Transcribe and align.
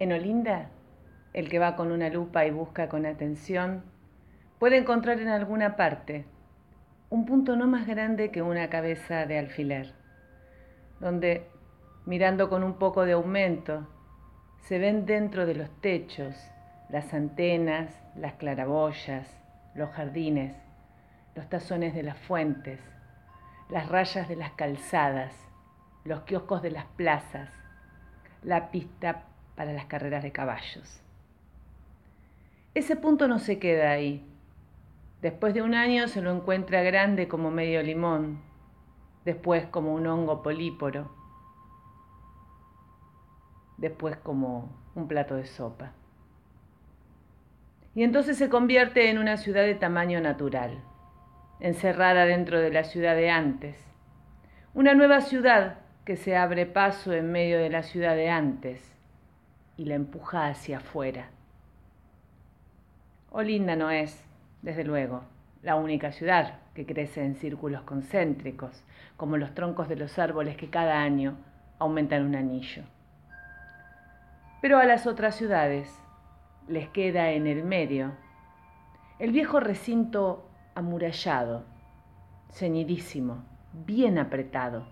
En 0.00 0.12
Olinda, 0.12 0.70
el 1.32 1.48
que 1.48 1.58
va 1.58 1.76
con 1.76 1.92
una 1.92 2.08
lupa 2.08 2.46
y 2.46 2.50
busca 2.50 2.88
con 2.88 3.06
atención, 3.06 3.84
puede 4.58 4.76
encontrar 4.76 5.20
en 5.20 5.28
alguna 5.28 5.76
parte 5.76 6.24
un 7.10 7.26
punto 7.26 7.54
no 7.54 7.68
más 7.68 7.86
grande 7.86 8.30
que 8.30 8.42
una 8.42 8.70
cabeza 8.70 9.24
de 9.26 9.38
alfiler, 9.38 9.94
donde, 10.98 11.48
mirando 12.06 12.48
con 12.48 12.64
un 12.64 12.74
poco 12.74 13.04
de 13.04 13.12
aumento, 13.12 13.86
se 14.62 14.78
ven 14.78 15.06
dentro 15.06 15.46
de 15.46 15.54
los 15.54 15.70
techos 15.80 16.34
las 16.88 17.14
antenas, 17.14 17.94
las 18.16 18.34
claraboyas, 18.34 19.28
los 19.74 19.90
jardines, 19.90 20.56
los 21.34 21.48
tazones 21.48 21.94
de 21.94 22.02
las 22.02 22.18
fuentes, 22.18 22.80
las 23.70 23.88
rayas 23.88 24.28
de 24.28 24.36
las 24.36 24.52
calzadas, 24.52 25.34
los 26.04 26.22
kioscos 26.22 26.62
de 26.62 26.70
las 26.70 26.84
plazas, 26.84 27.50
la 28.42 28.70
pista 28.70 29.24
para 29.56 29.72
las 29.72 29.86
carreras 29.86 30.22
de 30.22 30.32
caballos. 30.32 31.00
Ese 32.74 32.96
punto 32.96 33.28
no 33.28 33.38
se 33.38 33.58
queda 33.58 33.90
ahí. 33.90 34.26
Después 35.22 35.54
de 35.54 35.62
un 35.62 35.74
año 35.74 36.08
se 36.08 36.20
lo 36.20 36.32
encuentra 36.32 36.82
grande 36.82 37.28
como 37.28 37.50
medio 37.50 37.82
limón, 37.82 38.40
después 39.24 39.66
como 39.66 39.94
un 39.94 40.06
hongo 40.06 40.42
políporo, 40.42 41.10
después 43.78 44.16
como 44.16 44.70
un 44.94 45.08
plato 45.08 45.36
de 45.36 45.46
sopa. 45.46 45.92
Y 47.94 48.02
entonces 48.02 48.36
se 48.36 48.48
convierte 48.48 49.08
en 49.08 49.18
una 49.18 49.36
ciudad 49.36 49.62
de 49.62 49.76
tamaño 49.76 50.20
natural, 50.20 50.82
encerrada 51.60 52.26
dentro 52.26 52.60
de 52.60 52.70
la 52.70 52.82
ciudad 52.82 53.14
de 53.14 53.30
antes. 53.30 53.76
Una 54.74 54.94
nueva 54.94 55.20
ciudad 55.20 55.78
que 56.04 56.16
se 56.16 56.36
abre 56.36 56.66
paso 56.66 57.12
en 57.12 57.30
medio 57.30 57.58
de 57.58 57.70
la 57.70 57.84
ciudad 57.84 58.16
de 58.16 58.28
antes 58.28 58.93
y 59.76 59.86
la 59.86 59.94
empuja 59.94 60.48
hacia 60.48 60.78
afuera. 60.78 61.28
Olinda 63.30 63.76
no 63.76 63.90
es, 63.90 64.24
desde 64.62 64.84
luego, 64.84 65.22
la 65.62 65.76
única 65.76 66.12
ciudad 66.12 66.60
que 66.74 66.86
crece 66.86 67.24
en 67.24 67.36
círculos 67.36 67.82
concéntricos, 67.82 68.84
como 69.16 69.36
los 69.36 69.54
troncos 69.54 69.88
de 69.88 69.96
los 69.96 70.18
árboles 70.18 70.56
que 70.56 70.70
cada 70.70 71.00
año 71.00 71.36
aumentan 71.78 72.24
un 72.24 72.36
anillo. 72.36 72.82
Pero 74.60 74.78
a 74.78 74.84
las 74.84 75.06
otras 75.06 75.34
ciudades 75.36 75.92
les 76.68 76.88
queda 76.88 77.30
en 77.30 77.46
el 77.46 77.64
medio 77.64 78.12
el 79.18 79.30
viejo 79.30 79.60
recinto 79.60 80.48
amurallado, 80.74 81.64
ceñidísimo, 82.50 83.44
bien 83.72 84.18
apretado, 84.18 84.86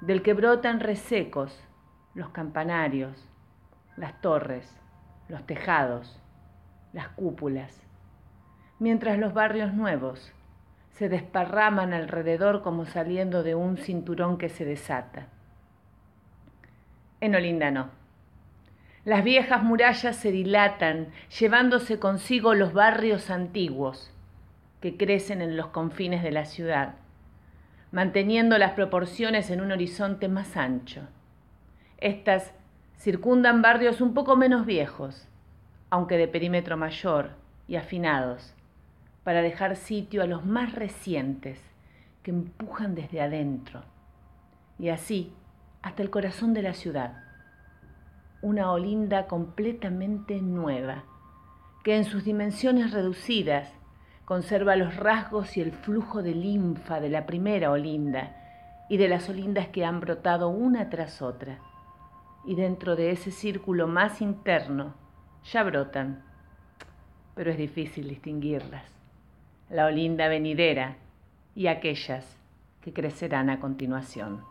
del 0.00 0.22
que 0.22 0.34
brotan 0.34 0.80
resecos 0.80 1.58
los 2.14 2.30
campanarios, 2.30 3.28
las 3.96 4.20
torres, 4.20 4.76
los 5.28 5.46
tejados, 5.46 6.20
las 6.92 7.08
cúpulas, 7.08 7.82
mientras 8.78 9.18
los 9.18 9.34
barrios 9.34 9.72
nuevos 9.74 10.32
se 10.90 11.08
desparraman 11.08 11.92
alrededor 11.92 12.62
como 12.62 12.86
saliendo 12.86 13.42
de 13.42 13.54
un 13.54 13.76
cinturón 13.76 14.38
que 14.38 14.48
se 14.48 14.64
desata. 14.64 15.26
En 17.20 17.34
Olinda 17.34 17.70
no. 17.70 17.90
Las 19.04 19.22
viejas 19.22 19.62
murallas 19.62 20.16
se 20.16 20.32
dilatan, 20.32 21.08
llevándose 21.38 21.98
consigo 21.98 22.54
los 22.54 22.72
barrios 22.72 23.30
antiguos 23.30 24.12
que 24.80 24.96
crecen 24.96 25.42
en 25.42 25.56
los 25.56 25.68
confines 25.68 26.22
de 26.22 26.32
la 26.32 26.44
ciudad, 26.44 26.94
manteniendo 27.92 28.58
las 28.58 28.72
proporciones 28.72 29.50
en 29.50 29.60
un 29.60 29.72
horizonte 29.72 30.28
más 30.28 30.56
ancho. 30.56 31.02
Estas 31.98 32.52
circundan 32.98 33.62
barrios 33.62 34.00
un 34.00 34.14
poco 34.14 34.36
menos 34.36 34.66
viejos, 34.66 35.28
aunque 35.90 36.16
de 36.16 36.28
perímetro 36.28 36.76
mayor 36.76 37.30
y 37.68 37.76
afinados, 37.76 38.54
para 39.24 39.42
dejar 39.42 39.76
sitio 39.76 40.22
a 40.22 40.26
los 40.26 40.44
más 40.44 40.74
recientes 40.74 41.60
que 42.22 42.30
empujan 42.30 42.94
desde 42.94 43.20
adentro, 43.20 43.82
y 44.78 44.88
así 44.88 45.32
hasta 45.82 46.02
el 46.02 46.10
corazón 46.10 46.54
de 46.54 46.62
la 46.62 46.74
ciudad 46.74 47.22
una 48.42 48.70
Olinda 48.70 49.26
completamente 49.26 50.40
nueva, 50.40 51.04
que 51.82 51.96
en 51.96 52.04
sus 52.04 52.24
dimensiones 52.24 52.92
reducidas 52.92 53.72
conserva 54.24 54.76
los 54.76 54.96
rasgos 54.96 55.56
y 55.56 55.60
el 55.60 55.72
flujo 55.72 56.22
de 56.22 56.34
linfa 56.34 57.00
de 57.00 57.08
la 57.08 57.26
primera 57.26 57.70
Olinda 57.70 58.36
y 58.88 58.98
de 58.98 59.08
las 59.08 59.28
Olindas 59.28 59.68
que 59.68 59.84
han 59.84 60.00
brotado 60.00 60.48
una 60.48 60.90
tras 60.90 61.22
otra. 61.22 61.58
Y 62.46 62.54
dentro 62.54 62.96
de 62.96 63.10
ese 63.10 63.30
círculo 63.30 63.88
más 63.88 64.22
interno 64.22 64.94
ya 65.52 65.62
brotan, 65.64 66.24
pero 67.34 67.50
es 67.50 67.58
difícil 67.58 68.08
distinguirlas. 68.08 68.84
La 69.68 69.86
Olinda 69.86 70.28
venidera 70.28 70.96
y 71.54 71.66
aquellas 71.66 72.36
que 72.80 72.92
crecerán 72.92 73.50
a 73.50 73.58
continuación. 73.60 74.42